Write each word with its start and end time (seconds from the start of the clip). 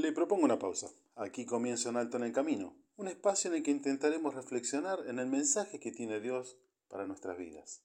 Le 0.00 0.12
propongo 0.12 0.46
una 0.46 0.58
pausa. 0.58 0.90
Aquí 1.14 1.44
comienza 1.44 1.90
un 1.90 1.98
alto 1.98 2.16
en 2.16 2.22
el 2.22 2.32
camino, 2.32 2.74
un 2.96 3.06
espacio 3.06 3.50
en 3.50 3.58
el 3.58 3.62
que 3.62 3.70
intentaremos 3.70 4.34
reflexionar 4.34 5.00
en 5.06 5.18
el 5.18 5.26
mensaje 5.26 5.78
que 5.78 5.92
tiene 5.92 6.20
Dios 6.20 6.56
para 6.88 7.06
nuestras 7.06 7.36
vidas. 7.36 7.82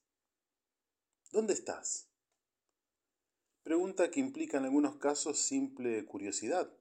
¿Dónde 1.33 1.51
estás? 1.51 2.07
Pregunta 3.63 4.11
que 4.11 4.21
implica 4.21 4.57
en 4.57 4.63
algunos 4.63 4.95
casos 4.95 5.39
simple 5.39 6.05
curiosidad, 6.05 6.71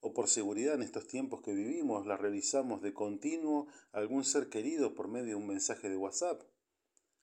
o 0.00 0.12
por 0.12 0.28
seguridad 0.28 0.74
en 0.74 0.82
estos 0.82 1.06
tiempos 1.06 1.40
que 1.40 1.54
vivimos 1.54 2.06
la 2.06 2.18
realizamos 2.18 2.82
de 2.82 2.92
continuo 2.92 3.68
algún 3.90 4.22
ser 4.22 4.50
querido 4.50 4.94
por 4.94 5.08
medio 5.08 5.28
de 5.28 5.34
un 5.36 5.46
mensaje 5.46 5.88
de 5.88 5.96
WhatsApp. 5.96 6.42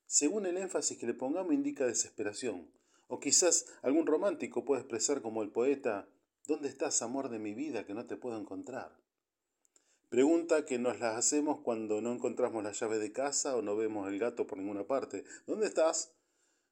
Según 0.08 0.48
el 0.48 0.58
énfasis 0.58 0.98
que 0.98 1.06
le 1.06 1.14
pongamos 1.14 1.54
indica 1.54 1.86
desesperación, 1.86 2.72
o 3.08 3.20
quizás 3.20 3.68
algún 3.84 4.08
romántico 4.08 4.66
puede 4.66 4.82
expresar 4.82 5.22
como 5.22 5.44
el 5.44 5.52
poeta 5.52 6.10
¿Dónde 6.48 6.70
estás, 6.70 7.02
amor 7.04 7.30
de 7.30 7.38
mi 7.38 7.54
vida, 7.54 7.86
que 7.86 7.94
no 7.94 8.08
te 8.08 8.18
puedo 8.18 8.38
encontrar? 8.40 8.98
Pregunta 10.10 10.66
que 10.66 10.80
nos 10.80 11.00
la 11.00 11.16
hacemos 11.16 11.60
cuando 11.60 12.02
no 12.02 12.12
encontramos 12.12 12.64
la 12.64 12.72
llave 12.72 12.98
de 12.98 13.12
casa 13.12 13.56
o 13.56 13.62
no 13.62 13.76
vemos 13.76 14.10
el 14.10 14.18
gato 14.18 14.48
por 14.48 14.58
ninguna 14.58 14.86
parte. 14.86 15.24
¿Dónde 15.46 15.68
estás? 15.68 16.14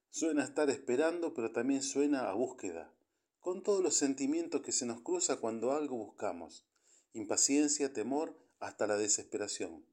Suena 0.10 0.42
a 0.42 0.46
estar 0.46 0.70
esperando, 0.72 1.36
pero 1.36 1.52
también 1.52 1.84
suena 1.84 2.30
a 2.30 2.34
búsqueda, 2.34 2.92
con 3.40 3.62
todos 3.62 3.84
los 3.84 3.96
sentimientos 3.96 4.62
que 4.62 4.72
se 4.72 4.88
nos 4.88 5.02
cruza 5.02 5.38
cuando 5.38 5.72
algo 5.72 5.98
buscamos. 5.98 6.66
Impaciencia, 7.14 7.94
temor, 7.94 8.36
hasta 8.60 8.88
la 8.88 8.98
desesperación. 8.98 9.86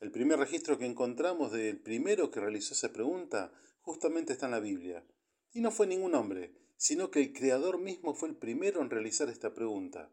El 0.00 0.10
primer 0.10 0.38
registro 0.38 0.78
que 0.78 0.86
encontramos 0.86 1.52
del 1.52 1.78
primero 1.78 2.30
que 2.30 2.40
realizó 2.40 2.72
esa 2.72 2.92
pregunta 2.92 3.52
justamente 3.82 4.32
está 4.32 4.46
en 4.46 4.52
la 4.52 4.60
Biblia. 4.60 5.04
Y 5.52 5.60
no 5.60 5.70
fue 5.70 5.86
ningún 5.86 6.14
hombre, 6.14 6.54
sino 6.80 7.10
que 7.10 7.20
el 7.20 7.34
Creador 7.34 7.78
mismo 7.78 8.14
fue 8.14 8.30
el 8.30 8.36
primero 8.36 8.80
en 8.80 8.88
realizar 8.88 9.28
esta 9.28 9.52
pregunta. 9.52 10.10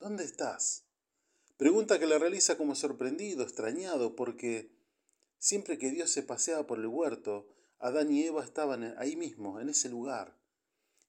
¿Dónde 0.00 0.24
estás? 0.24 0.82
Pregunta 1.56 2.00
que 2.00 2.08
la 2.08 2.18
realiza 2.18 2.58
como 2.58 2.74
sorprendido, 2.74 3.44
extrañado, 3.44 4.16
porque 4.16 4.68
siempre 5.38 5.78
que 5.78 5.92
Dios 5.92 6.10
se 6.10 6.24
paseaba 6.24 6.66
por 6.66 6.80
el 6.80 6.88
huerto, 6.88 7.46
Adán 7.78 8.10
y 8.10 8.24
Eva 8.24 8.42
estaban 8.42 8.96
ahí 8.98 9.14
mismo, 9.14 9.60
en 9.60 9.68
ese 9.68 9.88
lugar. 9.88 10.36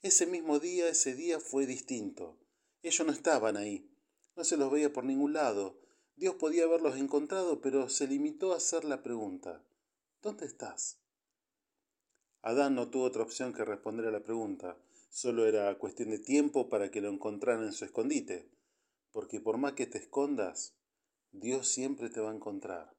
Ese 0.03 0.27
mismo 0.27 0.59
día, 0.59 0.87
ese 0.87 1.15
día 1.15 1.39
fue 1.39 1.65
distinto. 1.65 2.37
Ellos 2.83 3.07
no 3.07 3.11
estaban 3.11 3.57
ahí, 3.57 3.91
no 4.35 4.43
se 4.43 4.57
los 4.57 4.69
veía 4.71 4.93
por 4.93 5.05
ningún 5.05 5.33
lado. 5.33 5.81
Dios 6.17 6.35
podía 6.35 6.65
haberlos 6.65 6.97
encontrado, 6.97 7.61
pero 7.61 7.89
se 7.89 8.07
limitó 8.07 8.53
a 8.53 8.57
hacer 8.57 8.85
la 8.85 9.01
pregunta. 9.01 9.63
¿Dónde 10.21 10.45
estás? 10.45 10.99
Adán 12.43 12.75
no 12.75 12.91
tuvo 12.91 13.05
otra 13.05 13.23
opción 13.23 13.53
que 13.53 13.65
responder 13.65 14.05
a 14.05 14.11
la 14.11 14.21
pregunta. 14.21 14.77
Solo 15.09 15.47
era 15.47 15.77
cuestión 15.77 16.11
de 16.11 16.19
tiempo 16.19 16.69
para 16.69 16.91
que 16.91 17.01
lo 17.01 17.09
encontraran 17.09 17.65
en 17.65 17.73
su 17.73 17.83
escondite, 17.83 18.49
porque 19.11 19.41
por 19.41 19.57
más 19.57 19.73
que 19.73 19.87
te 19.87 19.97
escondas, 19.97 20.75
Dios 21.31 21.67
siempre 21.67 22.09
te 22.09 22.21
va 22.21 22.31
a 22.31 22.35
encontrar. 22.35 22.95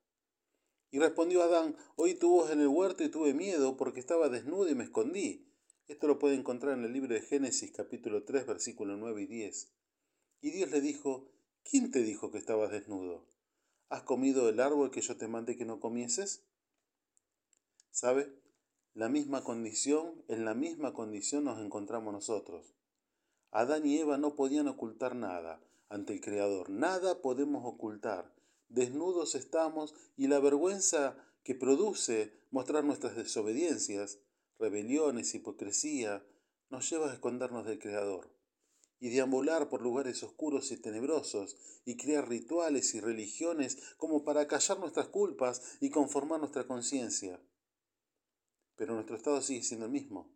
Y 0.90 0.98
respondió 0.98 1.42
Adán, 1.42 1.76
oí 1.96 2.14
tu 2.14 2.30
voz 2.30 2.50
en 2.50 2.60
el 2.60 2.68
huerto 2.68 3.04
y 3.04 3.08
tuve 3.08 3.32
miedo 3.32 3.76
porque 3.76 4.00
estaba 4.00 4.28
desnudo 4.28 4.68
y 4.68 4.74
me 4.74 4.84
escondí. 4.84 5.46
Esto 5.86 6.08
lo 6.08 6.18
puede 6.18 6.34
encontrar 6.34 6.76
en 6.76 6.84
el 6.84 6.92
libro 6.92 7.14
de 7.14 7.20
Génesis 7.20 7.72
capítulo 7.72 8.24
3 8.24 8.46
versículos 8.46 8.98
9 8.98 9.22
y 9.22 9.26
10. 9.26 9.72
Y 10.40 10.50
Dios 10.50 10.70
le 10.70 10.80
dijo, 10.80 11.30
¿quién 11.62 11.90
te 11.90 12.02
dijo 12.02 12.32
que 12.32 12.38
estabas 12.38 12.72
desnudo? 12.72 13.26
¿Has 13.88 14.02
comido 14.02 14.48
el 14.48 14.60
árbol 14.60 14.90
que 14.90 15.00
yo 15.00 15.16
te 15.16 15.28
mandé 15.28 15.56
que 15.56 15.64
no 15.64 15.78
comieses? 15.78 16.44
¿Sabe? 17.90 18.32
La 18.94 19.08
misma 19.08 19.44
condición, 19.44 20.24
en 20.26 20.44
la 20.44 20.54
misma 20.54 20.92
condición 20.92 21.44
nos 21.44 21.64
encontramos 21.64 22.12
nosotros. 22.12 22.74
Adán 23.52 23.86
y 23.86 23.98
Eva 23.98 24.18
no 24.18 24.34
podían 24.34 24.66
ocultar 24.66 25.14
nada 25.14 25.62
ante 25.88 26.12
el 26.12 26.20
Creador, 26.20 26.70
nada 26.70 27.22
podemos 27.22 27.64
ocultar. 27.64 28.34
Desnudos 28.68 29.36
estamos 29.36 29.94
y 30.16 30.26
la 30.26 30.40
vergüenza 30.40 31.16
que 31.44 31.54
produce 31.54 32.32
mostrar 32.50 32.84
nuestras 32.84 33.14
desobediencias, 33.14 34.18
rebeliones, 34.58 35.34
hipocresía, 35.34 36.24
nos 36.68 36.90
lleva 36.90 37.10
a 37.10 37.14
escondernos 37.14 37.66
del 37.66 37.78
Creador 37.78 38.28
y 38.98 39.10
deambular 39.10 39.68
por 39.68 39.82
lugares 39.82 40.22
oscuros 40.24 40.72
y 40.72 40.76
tenebrosos 40.76 41.56
y 41.84 41.96
crear 41.96 42.28
rituales 42.28 42.94
y 42.94 43.00
religiones 43.00 43.78
como 43.96 44.24
para 44.24 44.48
callar 44.48 44.80
nuestras 44.80 45.08
culpas 45.08 45.78
y 45.80 45.90
conformar 45.90 46.40
nuestra 46.40 46.66
conciencia 46.66 47.40
pero 48.80 48.94
nuestro 48.94 49.14
estado 49.14 49.42
sigue 49.42 49.62
siendo 49.62 49.84
el 49.84 49.92
mismo, 49.92 50.32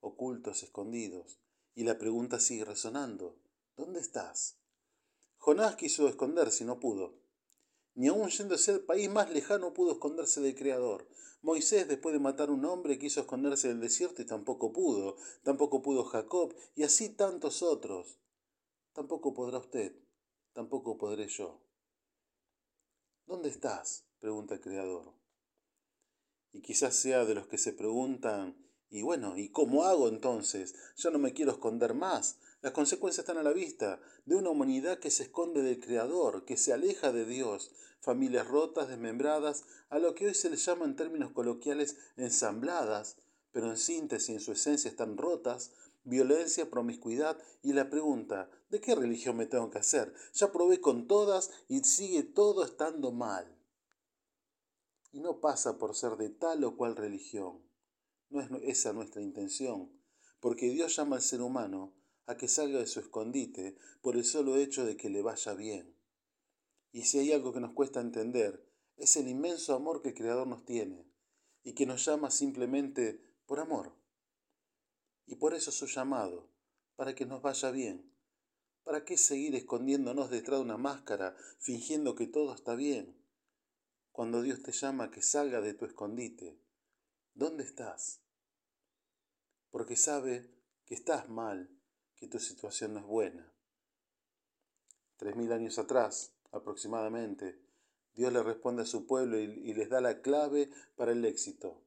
ocultos, 0.00 0.64
escondidos, 0.64 1.38
y 1.76 1.84
la 1.84 1.96
pregunta 1.96 2.40
sigue 2.40 2.64
resonando, 2.64 3.38
¿dónde 3.76 4.00
estás? 4.00 4.58
Jonás 5.36 5.76
quiso 5.76 6.08
esconderse 6.08 6.64
y 6.64 6.66
no 6.66 6.80
pudo. 6.80 7.20
Ni 7.94 8.08
aun 8.08 8.30
yéndose 8.30 8.72
al 8.72 8.80
país 8.80 9.08
más 9.08 9.30
lejano 9.30 9.74
pudo 9.74 9.92
esconderse 9.92 10.40
del 10.40 10.56
Creador. 10.56 11.08
Moisés, 11.40 11.86
después 11.86 12.12
de 12.12 12.18
matar 12.18 12.48
a 12.48 12.52
un 12.52 12.64
hombre, 12.64 12.98
quiso 12.98 13.20
esconderse 13.20 13.68
del 13.68 13.78
desierto 13.78 14.22
y 14.22 14.26
tampoco 14.26 14.72
pudo. 14.72 15.14
Tampoco 15.44 15.80
pudo 15.80 16.02
Jacob, 16.02 16.56
y 16.74 16.82
así 16.82 17.10
tantos 17.10 17.62
otros. 17.62 18.18
Tampoco 18.92 19.34
podrá 19.34 19.58
usted, 19.58 19.94
tampoco 20.52 20.98
podré 20.98 21.28
yo. 21.28 21.62
¿Dónde 23.24 23.50
estás? 23.50 24.04
pregunta 24.18 24.54
el 24.54 24.60
Creador 24.62 25.27
y 26.52 26.62
quizás 26.62 26.94
sea 26.96 27.24
de 27.24 27.34
los 27.34 27.46
que 27.46 27.58
se 27.58 27.72
preguntan, 27.72 28.56
y 28.90 29.02
bueno, 29.02 29.36
¿y 29.36 29.50
cómo 29.50 29.84
hago 29.84 30.08
entonces? 30.08 30.74
Ya 30.96 31.10
no 31.10 31.18
me 31.18 31.34
quiero 31.34 31.52
esconder 31.52 31.92
más. 31.92 32.38
Las 32.62 32.72
consecuencias 32.72 33.24
están 33.24 33.36
a 33.36 33.42
la 33.42 33.52
vista 33.52 34.00
de 34.24 34.34
una 34.34 34.48
humanidad 34.50 34.98
que 34.98 35.10
se 35.10 35.24
esconde 35.24 35.62
del 35.62 35.78
Creador, 35.78 36.46
que 36.46 36.56
se 36.56 36.72
aleja 36.72 37.12
de 37.12 37.26
Dios, 37.26 37.72
familias 38.00 38.48
rotas, 38.48 38.88
desmembradas, 38.88 39.64
a 39.90 39.98
lo 39.98 40.14
que 40.14 40.26
hoy 40.26 40.34
se 40.34 40.48
les 40.48 40.64
llama 40.64 40.86
en 40.86 40.96
términos 40.96 41.32
coloquiales 41.32 41.98
ensambladas, 42.16 43.16
pero 43.52 43.68
en 43.68 43.76
síntesis 43.76 44.30
en 44.30 44.40
su 44.40 44.52
esencia 44.52 44.90
están 44.90 45.18
rotas, 45.18 45.72
violencia, 46.04 46.70
promiscuidad 46.70 47.38
y 47.62 47.74
la 47.74 47.90
pregunta, 47.90 48.50
¿de 48.70 48.80
qué 48.80 48.94
religión 48.94 49.36
me 49.36 49.46
tengo 49.46 49.70
que 49.70 49.78
hacer? 49.78 50.14
Ya 50.32 50.50
probé 50.50 50.80
con 50.80 51.06
todas 51.06 51.50
y 51.68 51.84
sigue 51.84 52.22
todo 52.22 52.64
estando 52.64 53.12
mal 53.12 53.57
y 55.18 55.20
no 55.20 55.40
pasa 55.40 55.78
por 55.78 55.96
ser 55.96 56.16
de 56.16 56.30
tal 56.30 56.62
o 56.62 56.76
cual 56.76 56.94
religión. 56.94 57.60
No 58.30 58.40
es 58.40 58.48
esa 58.62 58.92
nuestra 58.92 59.20
intención, 59.20 59.90
porque 60.38 60.70
Dios 60.70 60.94
llama 60.94 61.16
al 61.16 61.22
ser 61.22 61.42
humano 61.42 61.92
a 62.26 62.36
que 62.36 62.46
salga 62.46 62.78
de 62.78 62.86
su 62.86 63.00
escondite 63.00 63.76
por 64.00 64.14
el 64.14 64.24
solo 64.24 64.56
hecho 64.56 64.86
de 64.86 64.96
que 64.96 65.10
le 65.10 65.20
vaya 65.22 65.54
bien. 65.54 65.98
Y 66.92 67.02
si 67.02 67.18
hay 67.18 67.32
algo 67.32 67.52
que 67.52 67.58
nos 67.58 67.72
cuesta 67.72 68.00
entender, 68.00 68.64
es 68.96 69.16
el 69.16 69.26
inmenso 69.26 69.74
amor 69.74 70.02
que 70.02 70.10
el 70.10 70.14
Creador 70.14 70.46
nos 70.46 70.64
tiene 70.64 71.10
y 71.64 71.74
que 71.74 71.84
nos 71.84 72.04
llama 72.04 72.30
simplemente 72.30 73.20
por 73.44 73.58
amor. 73.58 73.96
Y 75.26 75.34
por 75.34 75.52
eso 75.52 75.72
su 75.72 75.86
llamado, 75.86 76.48
para 76.94 77.16
que 77.16 77.26
nos 77.26 77.42
vaya 77.42 77.72
bien. 77.72 78.14
¿Para 78.84 79.04
qué 79.04 79.16
seguir 79.16 79.56
escondiéndonos 79.56 80.30
detrás 80.30 80.60
de 80.60 80.64
una 80.64 80.76
máscara, 80.76 81.34
fingiendo 81.58 82.14
que 82.14 82.28
todo 82.28 82.54
está 82.54 82.76
bien? 82.76 83.17
Cuando 84.18 84.42
Dios 84.42 84.64
te 84.64 84.72
llama 84.72 85.12
que 85.12 85.22
salga 85.22 85.60
de 85.60 85.74
tu 85.74 85.84
escondite? 85.84 86.58
¿Dónde 87.34 87.62
estás? 87.62 88.20
Porque 89.70 89.94
sabe 89.94 90.50
que 90.86 90.96
estás 90.96 91.28
mal, 91.28 91.70
que 92.16 92.26
tu 92.26 92.40
situación 92.40 92.94
no 92.94 92.98
es 92.98 93.06
buena. 93.06 93.54
Tres 95.18 95.36
mil 95.36 95.52
años 95.52 95.78
atrás, 95.78 96.32
aproximadamente, 96.50 97.62
Dios 98.16 98.32
le 98.32 98.42
responde 98.42 98.82
a 98.82 98.86
su 98.86 99.06
pueblo 99.06 99.38
y, 99.38 99.72
les 99.72 99.88
da 99.88 100.00
la 100.00 100.20
clave 100.20 100.68
para 100.96 101.12
el 101.12 101.24
éxito. 101.24 101.80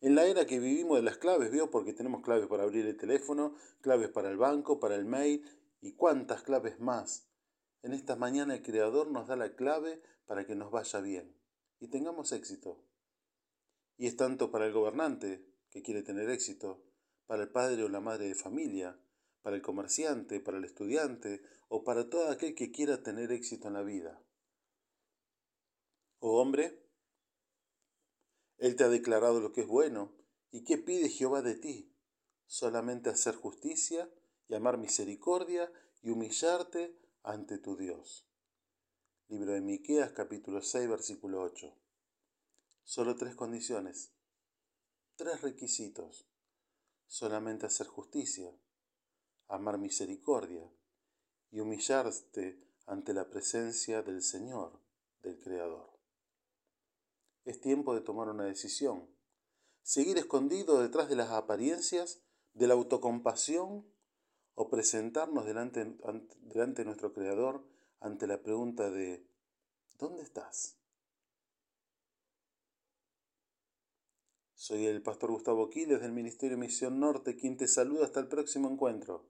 En 0.00 0.14
la 0.14 0.24
era 0.24 0.46
que 0.46 0.60
vivimos 0.60 0.96
de 0.96 1.02
las 1.02 1.18
claves, 1.18 1.50
vio, 1.50 1.70
porque 1.70 1.92
tenemos 1.92 2.22
claves 2.22 2.46
para 2.46 2.62
abrir 2.62 2.86
el 2.86 2.96
teléfono, 2.96 3.54
claves 3.82 4.08
para 4.08 4.30
el 4.30 4.38
banco, 4.38 4.80
para 4.80 4.94
el 4.94 5.04
mail 5.04 5.44
y 5.82 5.92
cuántas 5.92 6.40
claves 6.42 6.80
más. 6.80 7.28
En 7.82 7.92
esta 7.92 8.16
mañana 8.16 8.54
el 8.54 8.62
Creador 8.62 9.10
nos 9.10 9.28
da 9.28 9.36
la 9.36 9.54
clave 9.56 10.00
para 10.24 10.46
que 10.46 10.54
nos 10.54 10.70
vaya 10.70 11.00
bien 11.00 11.38
y 11.80 11.88
tengamos 11.88 12.32
éxito. 12.32 12.84
Y 13.96 14.06
es 14.06 14.16
tanto 14.16 14.50
para 14.50 14.66
el 14.66 14.72
gobernante, 14.72 15.44
que 15.70 15.82
quiere 15.82 16.02
tener 16.02 16.30
éxito, 16.30 16.84
para 17.26 17.42
el 17.42 17.50
padre 17.50 17.82
o 17.84 17.88
la 17.88 18.00
madre 18.00 18.28
de 18.28 18.34
familia, 18.34 19.00
para 19.42 19.56
el 19.56 19.62
comerciante, 19.62 20.40
para 20.40 20.58
el 20.58 20.64
estudiante 20.64 21.42
o 21.68 21.84
para 21.84 22.08
todo 22.08 22.28
aquel 22.28 22.54
que 22.54 22.70
quiera 22.70 23.02
tener 23.02 23.32
éxito 23.32 23.68
en 23.68 23.74
la 23.74 23.82
vida. 23.82 24.22
Oh 26.18 26.40
hombre, 26.40 26.86
Él 28.58 28.76
te 28.76 28.84
ha 28.84 28.88
declarado 28.88 29.40
lo 29.40 29.52
que 29.52 29.62
es 29.62 29.66
bueno. 29.66 30.14
¿Y 30.50 30.64
qué 30.64 30.76
pide 30.76 31.08
Jehová 31.08 31.42
de 31.42 31.54
ti? 31.54 31.94
Solamente 32.46 33.08
hacer 33.08 33.36
justicia 33.36 34.10
y 34.48 34.54
amar 34.54 34.76
misericordia 34.76 35.72
y 36.02 36.10
humillarte 36.10 36.98
ante 37.22 37.58
tu 37.58 37.76
Dios. 37.76 38.29
Libro 39.30 39.52
de 39.52 39.60
Miqueas 39.60 40.10
capítulo 40.10 40.60
6 40.60 40.88
versículo 40.88 41.40
8. 41.42 41.72
Solo 42.82 43.14
tres 43.14 43.36
condiciones, 43.36 44.10
tres 45.14 45.40
requisitos. 45.42 46.26
Solamente 47.06 47.64
hacer 47.64 47.86
justicia, 47.86 48.52
amar 49.46 49.78
misericordia 49.78 50.68
y 51.52 51.60
humillarte 51.60 52.66
ante 52.86 53.14
la 53.14 53.30
presencia 53.30 54.02
del 54.02 54.20
Señor, 54.20 54.80
del 55.22 55.38
Creador. 55.38 55.96
Es 57.44 57.60
tiempo 57.60 57.94
de 57.94 58.00
tomar 58.00 58.28
una 58.30 58.46
decisión. 58.46 59.14
Seguir 59.82 60.18
escondido 60.18 60.82
detrás 60.82 61.08
de 61.08 61.14
las 61.14 61.30
apariencias, 61.30 62.20
de 62.54 62.66
la 62.66 62.74
autocompasión 62.74 63.86
o 64.56 64.68
presentarnos 64.68 65.46
delante, 65.46 65.84
delante 66.40 66.82
de 66.82 66.86
nuestro 66.86 67.12
Creador 67.12 67.69
ante 68.00 68.26
la 68.26 68.42
pregunta 68.42 68.90
de 68.90 69.24
¿dónde 69.98 70.22
estás? 70.22 70.76
Soy 74.54 74.86
el 74.86 75.02
pastor 75.02 75.30
Gustavo 75.30 75.68
Quiles 75.70 76.00
del 76.00 76.12
Ministerio 76.12 76.58
Misión 76.58 77.00
Norte, 77.00 77.36
quien 77.36 77.56
te 77.56 77.66
saluda 77.66 78.04
hasta 78.04 78.20
el 78.20 78.28
próximo 78.28 78.70
encuentro. 78.70 79.24